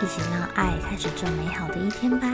[0.00, 2.30] 一起让爱开始这美好的一天吧。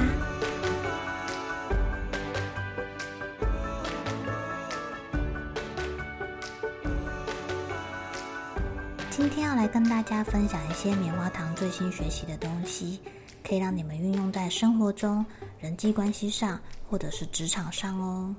[9.11, 13.01] 今天要来跟大家分享一些棉花糖最新学习的东西，
[13.43, 15.25] 可以让你们运用在生活中、
[15.59, 16.61] 人际关系上，
[16.91, 18.35] 或者是职场上哦。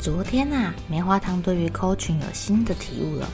[0.00, 3.28] 昨天啊，棉花糖对于 coaching 有新的体悟了。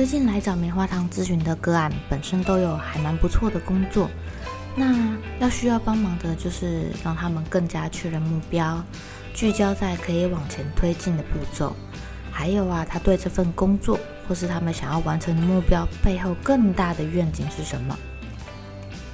[0.00, 4.08] 最近来找棉花糖咨询的个案，本身都有还蛮不错的工作，
[4.74, 8.82] 那要需要帮忙的就是让他们更加确认目标，
[9.34, 11.76] 聚焦在可以往前推进的步骤。
[12.32, 17.94] 还有啊，他对这份工作或是他们想要完成的目标背后更大的愿景是什么？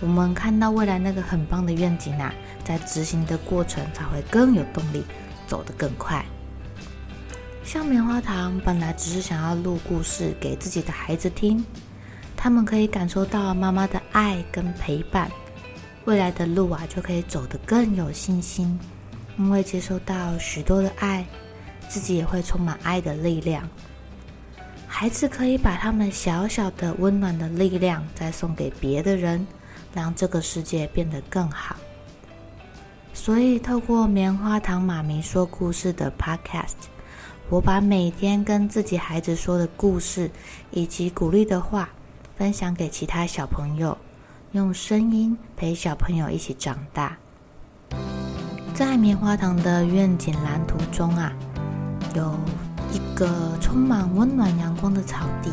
[0.01, 5.05] 我们看到未来那个很棒的愿景啊，在执行的过程才会更有动力，
[5.49, 6.25] 走得更快。
[7.67, 11.63] 像棉花糖本来只是想要录故事给自己的孩子听，
[12.37, 15.29] 他们可以感受到妈妈的爱跟陪伴，
[16.05, 18.79] 未来的路啊就可以走得更有信心，
[19.37, 21.27] 因为接受到许多的爱，
[21.89, 23.69] 自己也会充满爱的力量。
[24.87, 29.45] 孩子可以把他们小小的温暖的力量再送给别的人，
[29.93, 31.75] 让这个世界变得更好。
[33.13, 36.95] 所以，透过棉花糖妈咪说故事的 Podcast。
[37.49, 40.29] 我把每天跟自己孩子说的故事
[40.73, 41.89] 以及鼓励的话，
[42.37, 43.97] 分享给其他小朋友，
[44.51, 47.17] 用声音陪小朋友一起长大。
[48.75, 51.33] 在棉花糖的愿景蓝图中啊，
[52.17, 52.35] 有
[52.93, 55.53] 一个充满温暖阳光的草地，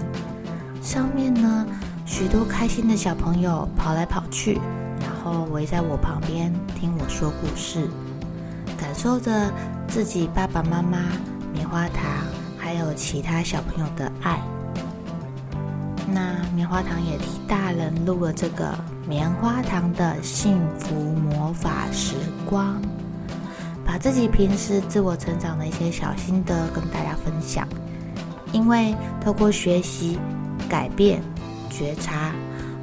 [0.81, 1.67] 上面呢
[2.07, 4.59] 许多开心的小朋友跑来跑去，
[4.99, 7.87] 然后围在我旁边听我说故事，
[8.79, 9.53] 感受着
[9.87, 10.97] 自己爸爸妈妈。
[11.53, 12.03] 棉花糖
[12.57, 14.41] 还有其他小朋友的爱。
[16.11, 18.73] 那棉花糖也替大人录了这个
[19.07, 22.15] 棉花糖的幸福魔法时
[22.45, 22.81] 光，
[23.85, 27.67] 把自己平时自我成长的一些小心得跟大家分享。
[28.51, 30.19] 因为透过学习、
[30.69, 31.21] 改变、
[31.69, 32.31] 觉察，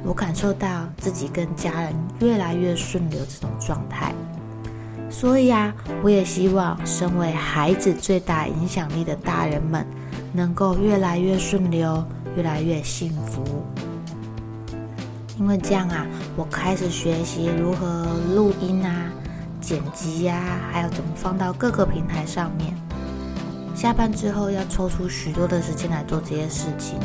[0.03, 4.13] 我感受到自己跟家人越来越顺流这种状态。
[5.11, 9.85] 所以啊，我也希望身为孩子最大影响力的大人们，
[10.33, 12.03] 能够越来越顺流，
[12.35, 13.43] 越来越幸福。
[15.37, 19.11] 因为这样啊，我开始学习如何录音啊、
[19.59, 22.73] 剪辑呀，还有怎么放到各个平台上面。
[23.75, 26.97] 下班之后要抽出许多的时间来做这些事情。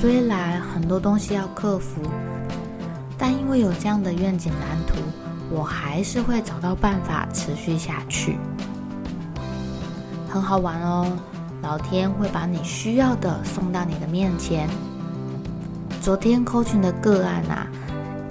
[0.00, 2.00] 虽然很多东西要克服，
[3.18, 4.94] 但因为有这样的愿景蓝图。
[5.50, 8.38] 我还是会找到办法持续下去，
[10.28, 11.06] 很好玩哦。
[11.62, 14.68] 老天会把你需要的送到你的面前。
[16.02, 17.66] 昨天 coaching 的个案啊，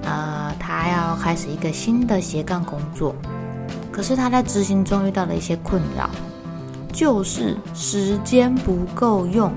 [0.04, 3.14] 呃，他要开始一个新的斜杠工作，
[3.90, 6.08] 可是他在执行中遇到了一些困扰，
[6.92, 9.52] 就是时间不够用。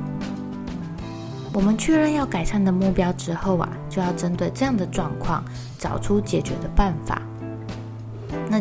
[1.53, 5.43] 我们确认要改善的目标之后啊，就要针对这样的状况
[5.77, 7.21] 找出解决的办法。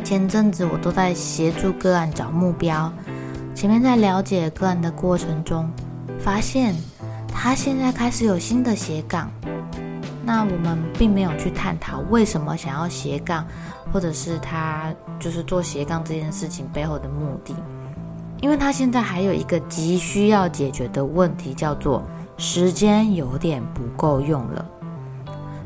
[0.00, 2.92] 前阵子我都在协助个案找目标，
[3.54, 5.68] 前面在了解个案的过程中，
[6.18, 6.74] 发现
[7.28, 9.30] 他现在开始有新的斜杠。
[10.24, 13.46] 那我们并没有去探讨为什么想要斜杠，
[13.92, 17.54] 或者是他就是做斜杠这件事情背后的目的，
[18.40, 22.02] 因为他现在还有一个急需要解决的问题，叫做
[22.36, 24.66] 时间有点不够用了。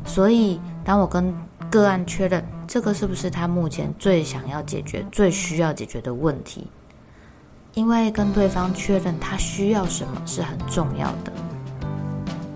[0.05, 1.33] 所以当我跟
[1.69, 2.43] 个案确认。
[2.73, 6.67] 这个是不是他目前最想要解决、最需要解决的问题？
[7.73, 11.33] 因为跟对方确认他需要什么是很重要的。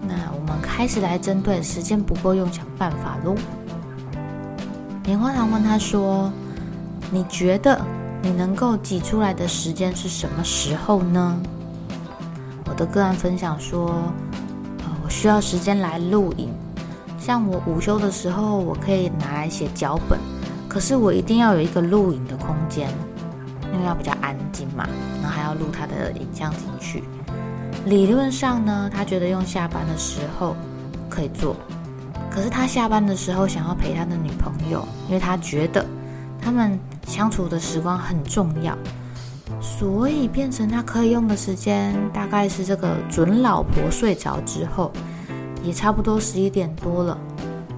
[0.07, 3.35] 那我们开始来针对时间不够用想办法喽。
[5.03, 6.31] 棉花糖问他说
[7.11, 7.85] ：“你觉得
[8.21, 11.37] 你能够挤出来的时间是什么时候呢？”
[12.69, 13.89] 我的个案分享说
[14.79, 16.53] ：“呃，我需要时间来录影。”
[17.25, 20.19] 像我午休的时候，我可以拿来写脚本，
[20.69, 22.87] 可是我一定要有一个录影的空间，
[23.73, 24.87] 因为要比较安静嘛，
[25.23, 27.03] 然后还要录他的影像进去。
[27.83, 30.55] 理论上呢，他觉得用下班的时候
[31.09, 31.55] 可以做，
[32.29, 35.83] 可是他下班的时候想要陪他的女朋友，因为他觉得
[36.39, 38.77] 他们相处的时光很重要，
[39.59, 44.91] 所以变成他可以用的时间大概是这个准老婆睡着之后，
[45.65, 47.17] 也差不多十一点多了。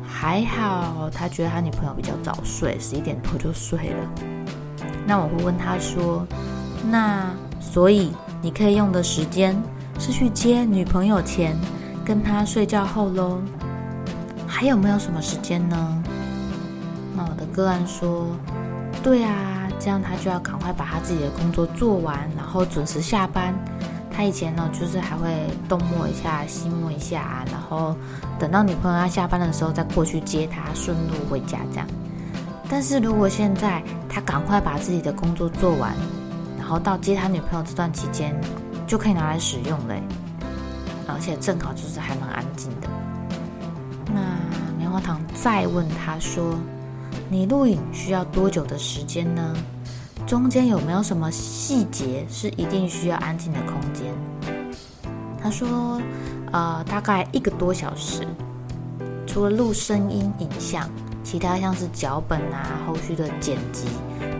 [0.06, 4.10] 还好他觉得他女朋友比较早睡，十一点多就睡了。
[5.06, 6.28] 那我会问他说
[6.90, 8.12] ：“那所以
[8.42, 9.56] 你可以用的时间
[10.00, 11.56] 是去接女朋友前，
[12.04, 13.40] 跟他睡觉后喽？”
[14.48, 16.04] 还有没有什么时间呢？
[17.16, 18.28] 那我的个案说
[19.04, 23.54] ：“对啊，这样他就要赶快把他自己的工作做完，然后准时下班。
[24.18, 25.30] 他以前呢，就是还会
[25.70, 27.96] 东摸一下、西摸一下啊，然后
[28.40, 31.88] 等到女朋友要下班的时候再过去接她，顺路回家这样。
[32.68, 35.94] 但是如果现在他赶快把自己的工作做完，
[36.58, 38.36] 然后到接他女朋友这段期间
[38.88, 40.02] 就可以拿来使用嘞，
[41.08, 42.88] 而且正好就是还蛮安静的。”
[44.12, 44.20] 那
[44.80, 46.58] 棉花糖再问他说
[47.30, 49.56] ：“你录影需要多久的时间呢？
[50.28, 54.14] 中间有没有什么细节是一定需要安静的空间？”
[55.42, 56.02] 他说
[56.52, 58.28] ：“呃，大概一个多小时，
[59.26, 60.86] 除了录声音、影像，
[61.24, 63.88] 其他像是脚本啊、后续的剪辑，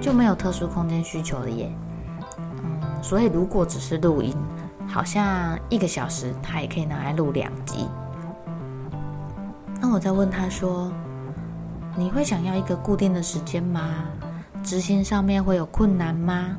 [0.02, 1.72] 就没有特殊空间需求了耶。
[2.38, 4.36] 嗯，所以如果只是录音，
[4.90, 7.88] 好像一个小时他也可以拿来录两集。”
[9.80, 10.92] 那我再问他说
[11.96, 14.04] ：“你会想要一个固定的时间吗？
[14.64, 16.58] 执行上面会有困难吗？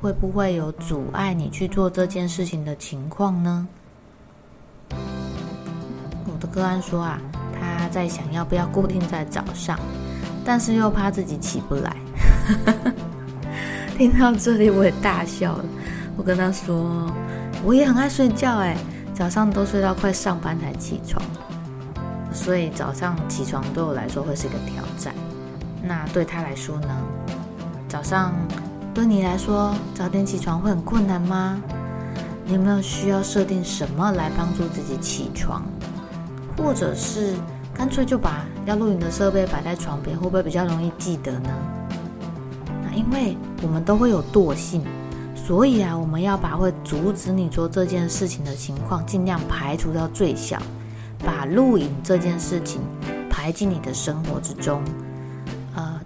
[0.00, 3.66] 会不会有阻碍你去做这件事情的情况呢？”
[6.26, 7.18] 我的个案说啊，
[7.58, 9.78] 他在想要不要固定在早上，
[10.44, 11.96] 但是又怕自己起不来。
[13.96, 15.64] 听到这里我也大笑了。
[16.16, 17.10] 我跟他说
[17.64, 18.76] ：“我也很爱睡觉，哎，
[19.14, 21.24] 早上都睡到快上班才起床。”
[22.30, 25.14] 所以早上起床对我来说会是一个挑战。
[25.86, 26.88] 那对他来说呢？
[27.88, 28.34] 早上
[28.92, 31.60] 对你来说早点起床会很困难吗？
[32.46, 35.62] 你有没有需要设定什么来帮助自己起床？
[36.56, 37.34] 或者是
[37.74, 41.50] 干脆就把要录影的设备摆在床边，会不会比较容易记得呢？
[42.84, 44.82] 那因为我们都会有惰性，
[45.34, 50.60] 所以啊，我们要把会阻止你做这件事情的情况尽量排除到最小。
[51.24, 52.82] 把录影这件事情
[53.30, 54.82] 排进你的生活之中，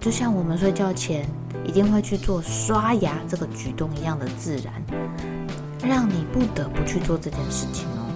[0.00, 1.26] 就像我们睡觉前
[1.64, 4.72] 一定会去做刷牙这个举动一样的自然，
[5.82, 8.06] 让你不得不去做这件事情哦。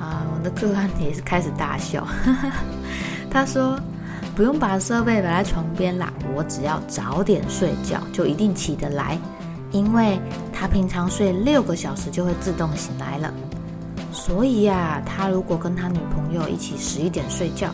[0.00, 2.06] 啊，我的个案也是开始大笑，
[3.30, 3.78] 他说
[4.34, 9.18] 不用把设备摆在床边啦，我只要早点睡觉就一定起得来，
[9.70, 10.18] 因为
[10.52, 13.32] 他平常睡六个小时就会自动醒来了。
[14.12, 17.70] 所以呀，他如果跟他女朋友一起十一点睡觉，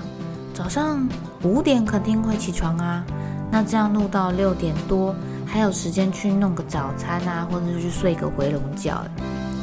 [0.62, 1.08] 早上
[1.42, 3.02] 五点肯定会起床啊。
[3.50, 5.16] 那这样录到六点多，
[5.46, 9.02] 还有时间去弄个早餐啊，或者是去睡个回笼觉，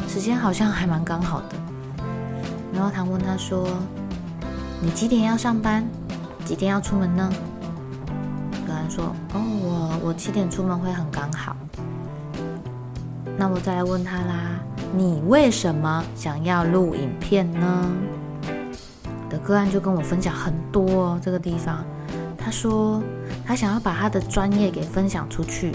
[0.07, 1.55] 时间好像还蛮刚好的。
[2.73, 3.67] 然后他问他说
[4.81, 5.87] ：“你几点要上班？
[6.43, 7.31] 几点要出门呢？”
[8.65, 11.55] 个人说：“哦，我我七点出门会很刚好。”
[13.37, 14.59] 那我再来问他啦。
[14.95, 17.85] 你为什么想要录影片呢？
[19.37, 21.83] 个案就跟我分享很多哦这个地方。
[22.37, 23.01] 他说
[23.45, 25.73] 他想要把他的专业给分享出去，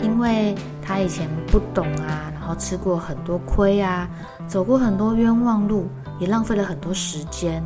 [0.00, 4.08] 因为他以前不懂啊，然后吃过很多亏啊，
[4.46, 5.86] 走过很多冤枉路，
[6.18, 7.62] 也浪费了很多时间，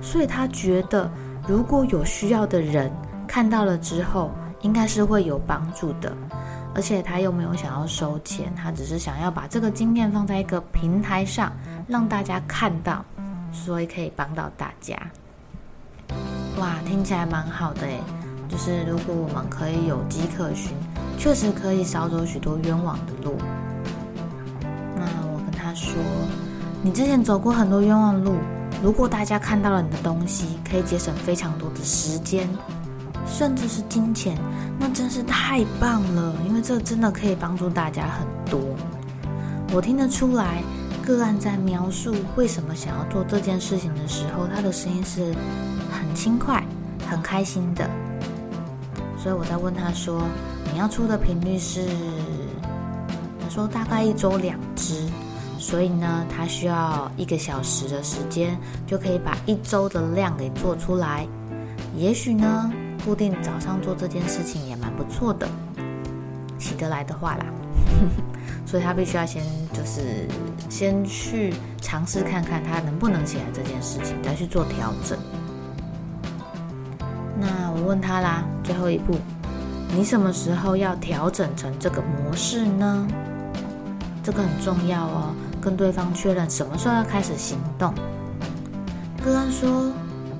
[0.00, 1.10] 所以他觉得
[1.48, 2.90] 如果有需要的人
[3.26, 6.16] 看到了之后，应该是会有帮助的。
[6.74, 11.52] 而且他又没有想要收钱，他只是想要把这个经验放在一个平台上，
[11.86, 13.04] 让大家看到，
[13.52, 14.96] 所以可以帮到大家。
[16.58, 18.00] 哇，听起来蛮好的诶，
[18.48, 20.72] 就是如果我们可以有迹可循，
[21.18, 23.36] 确实可以少走许多冤枉的路。
[24.96, 25.94] 那我跟他说，
[26.82, 28.36] 你之前走过很多冤枉路，
[28.82, 32.48] 如果大家看到了你的东西，可以节省非常多的时间。
[33.24, 34.36] 甚至是金钱，
[34.78, 38.60] 那真是太棒了，因为这真的可以帮助大家很多。
[39.72, 40.62] 我听得出来，
[41.02, 45.34] 个案在描述为什么想要做这件事情的时候，他的声音是
[45.90, 46.64] 很轻快、
[47.08, 47.88] 很开心的。
[49.18, 50.22] 所以我在问他说
[50.72, 51.86] ：“你要出的频率是？”
[53.42, 55.08] 他说：“大概一周两支。”
[55.58, 61.26] 所以呢，他需要一个小时的时间，就可以把一周的量给做出来。
[61.96, 62.72] 也许呢。
[63.04, 65.48] 固定早上做这件事情也蛮不错的，
[66.56, 67.44] 起得来的话啦。
[68.66, 70.26] 所以他必须要先就是
[70.68, 75.18] 先去尝试看看他能不能起来这件事情，再去做调整。
[77.38, 79.16] 那我问他啦，最后一步，
[79.94, 83.06] 你什么时候要调整成这个模式呢？
[84.22, 87.92] 这个很重要哦，跟对方确认什么时候要开始行动。
[89.24, 89.92] 个案说，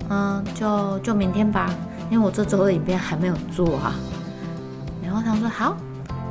[0.09, 1.75] 嗯，就就明天吧，
[2.09, 3.93] 因为我这周的影片还没有做啊。
[5.01, 5.77] 棉花糖说好，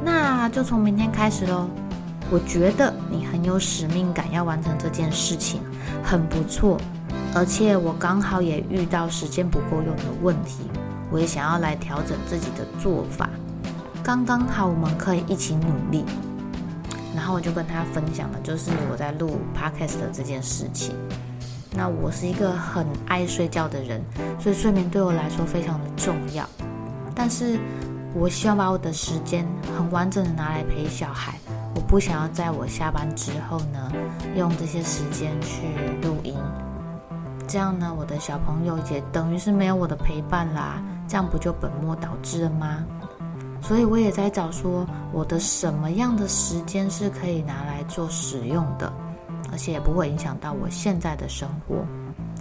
[0.03, 1.70] 那就从明天开始喽。
[2.31, 5.62] 我觉得你很有使命感，要完成这件事情，
[6.03, 6.79] 很不错。
[7.36, 10.63] 而且我刚好也遇到时间不够用的问题，
[11.12, 13.29] 我也想要来调整自己的做法，
[14.03, 16.05] 刚刚好我们可以一起努力。
[17.13, 20.96] 然后我就跟他分享了，就是我在录 podcast 的这件事情。
[21.74, 24.01] 那我是一个很爱睡觉的人，
[24.39, 26.48] 所以睡眠对我来说非常的重要。
[27.13, 27.60] 但是
[28.13, 31.39] 我希望把我的时间很完整的拿来陪小孩，
[31.75, 33.91] 我不想要在我下班之后呢，
[34.36, 35.63] 用这些时间去
[36.01, 36.36] 录音。
[37.48, 42.86] 这样呢，我的小朋友也等于是没有我的陪伴啦，这样不就本末倒置了吗？
[43.62, 48.91] 所以我也在找说，我的什么样的时间是可以拿来做使用的，
[49.51, 51.75] 而且也不会影响到我现在的生活。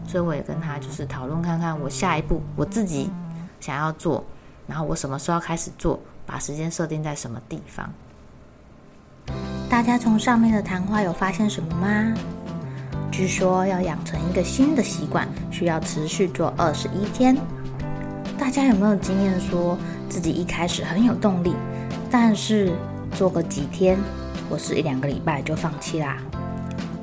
[0.06, 3.10] 所以我也跟他就是讨论看看，我下一步我自己
[3.60, 4.24] 想要做，
[4.70, 7.92] 然后我什么时候开始做，把时间设定在什么地方。
[9.68, 12.14] 大家从上面的谈话有发现什么吗？
[13.10, 17.36] 据说要养成一个新的习惯，需要持续做二十一天。
[18.38, 19.76] 大家有没有经验，说
[20.08, 21.52] 自己一开始很有动力，
[22.08, 22.72] 但是
[23.12, 23.98] 做个几天
[24.48, 26.18] 或是一两个礼拜就放弃啦？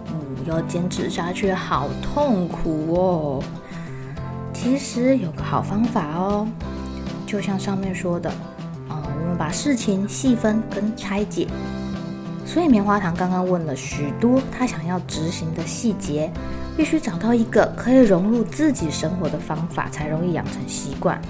[0.07, 3.43] 嗯，要坚持下去好痛苦哦。
[4.53, 6.47] 其实有个好方法哦，
[7.27, 8.29] 就像上面说的，
[8.87, 11.47] 啊，我们把事情细分跟拆解。
[12.45, 16.31] 所以棉花糖刚刚问了许多他想要执行的细节，
[16.77, 21.21] 必须找到一个可以融入自己生活的方法，才容易养成习惯。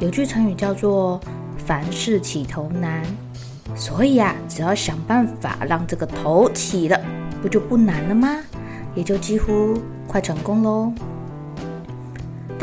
[0.00, 1.20] 有句成语叫做
[1.64, 3.04] “凡事起头难”，
[3.76, 7.00] 所以啊，只要想办法让这个头起了，
[7.40, 8.40] 不就不难了吗？
[8.96, 10.92] 也就几乎快成功喽。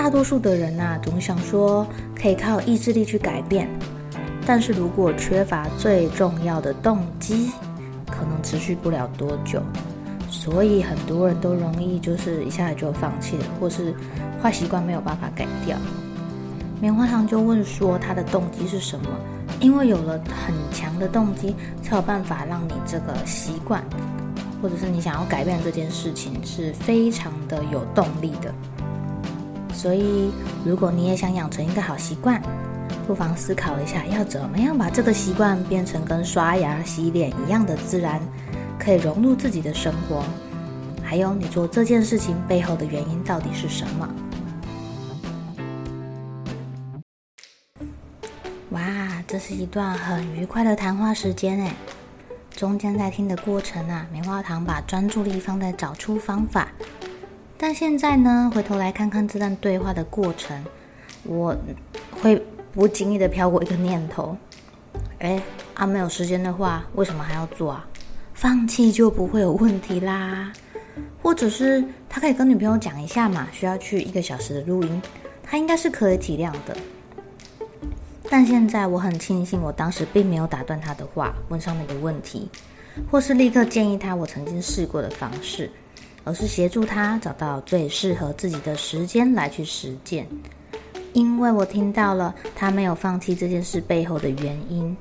[0.09, 1.85] 多数的人呐，总想说
[2.15, 3.69] 可以靠意志力去改变。
[4.45, 7.51] 但是如果缺乏最重要的动机，
[8.07, 9.61] 可能持续不了多久，
[10.29, 13.93] 所以很多人都容易就是一下子就放弃了，或是
[14.41, 15.77] 坏习惯没有办法改掉。
[16.81, 19.07] 棉花糖就问说他的动机是什么？
[19.59, 23.83] 因为有了很强的动机，才有办法让你这个习惯，
[24.61, 28.53] 或者是你想要改变这件事情，是非常的有动力的。
[29.81, 30.29] 所以
[30.65, 32.41] 如果你也想养成一个好习惯，
[33.07, 38.21] 不妨思考一下，要怎么样把这个习惯变成跟刷牙、洗脸一样的自然，
[38.77, 40.21] 可以融入自己的生活。
[41.01, 44.09] 还有，你做这件事情背后的原因到底是什么？
[48.71, 51.73] 哇，这是一段很愉快的谈话时间诶。
[52.51, 56.67] 中间在听的过程啊，棉花糖把专注力放在找出方法。
[57.59, 60.65] 但现在呢，回头来看看这段对话的过程，
[61.25, 61.55] 我
[62.09, 62.41] 会。
[62.71, 64.37] 不经意的飘过一个念头，
[65.17, 65.41] 哎，
[65.73, 67.85] 啊，没有时间的话，为什么还要做啊？
[68.35, 70.53] 放弃就不会有问题啦。
[71.21, 75.01] 或者是他可以跟女朋友讲一下嘛，需要去一个小时的录音，
[75.43, 76.77] 他应该是可以体谅的。
[78.29, 82.47] 但现在我很庆幸，我当时并没有打断他的话，问上面的问题，
[83.09, 85.69] 或是立刻建议他我曾经试过的方式，
[86.23, 90.27] 而是协助他找到最适合自己的时间来去实践。
[91.13, 94.95] 因为我听到了他没有放弃这件事背后的原因，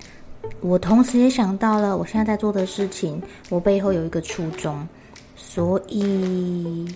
[0.60, 4.88] 我同时也想到了我现在在做的事情，我背后有一个初衷，
[5.36, 6.86] 所以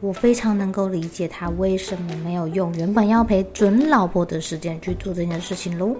[0.00, 5.96] 我非常能够理解他为什么没有用原本要陪准老婆的时间去做这件事情喽。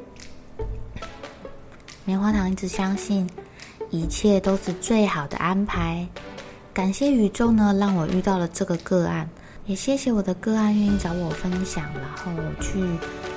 [2.04, 3.26] 棉花糖一直相信
[3.90, 6.07] 一切都是最好的安排，
[6.75, 9.29] 感谢宇宙呢，让我遇到了这个个案。
[9.67, 12.83] 也谢谢我的个案愿意找我分享，然后去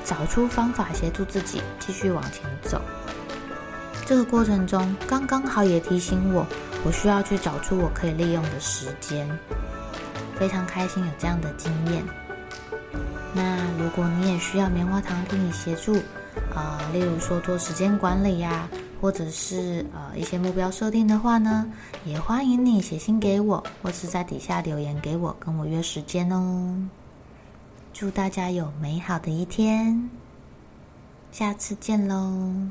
[0.06, 2.82] 找出方法协助自己继续往前走。
[4.06, 6.48] 这个过程中，刚刚好也提醒我，
[6.86, 9.28] 我需要去找出我可以利用的时间。
[10.38, 12.04] 非常开心有这样的经验。
[13.34, 15.96] 那如果你也需要棉花糖替你协助，
[16.56, 18.68] 啊，例如说做时间管理呀。
[19.06, 21.72] 或者是呃一些目标设定的话呢，
[22.06, 26.76] 也欢迎你写信给我，或是在底下留言给我，跟我约时间哦。
[27.94, 30.10] 祝大家有美好的一天，
[31.32, 32.68] 下次见喽。